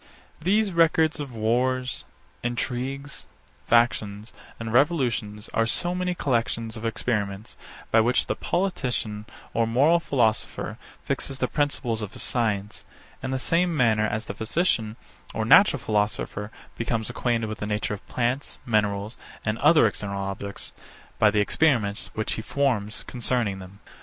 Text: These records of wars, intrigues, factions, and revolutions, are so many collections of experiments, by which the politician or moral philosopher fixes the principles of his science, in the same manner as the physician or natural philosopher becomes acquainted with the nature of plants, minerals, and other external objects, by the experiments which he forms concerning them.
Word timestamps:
These 0.41 0.71
records 0.71 1.19
of 1.19 1.31
wars, 1.35 2.05
intrigues, 2.41 3.27
factions, 3.67 4.33
and 4.59 4.73
revolutions, 4.73 5.47
are 5.53 5.67
so 5.67 5.93
many 5.93 6.15
collections 6.15 6.75
of 6.75 6.87
experiments, 6.87 7.55
by 7.91 8.01
which 8.01 8.25
the 8.25 8.35
politician 8.35 9.27
or 9.53 9.67
moral 9.67 9.99
philosopher 9.99 10.79
fixes 11.03 11.37
the 11.37 11.47
principles 11.47 12.01
of 12.01 12.13
his 12.13 12.23
science, 12.23 12.83
in 13.21 13.29
the 13.29 13.37
same 13.37 13.77
manner 13.77 14.07
as 14.07 14.25
the 14.25 14.33
physician 14.33 14.95
or 15.35 15.45
natural 15.45 15.77
philosopher 15.79 16.49
becomes 16.79 17.11
acquainted 17.11 17.45
with 17.45 17.59
the 17.59 17.67
nature 17.67 17.93
of 17.93 18.03
plants, 18.07 18.57
minerals, 18.65 19.17
and 19.45 19.59
other 19.59 19.85
external 19.85 20.19
objects, 20.19 20.73
by 21.19 21.29
the 21.29 21.41
experiments 21.41 22.09
which 22.15 22.33
he 22.33 22.41
forms 22.41 23.03
concerning 23.05 23.59
them. 23.59 23.77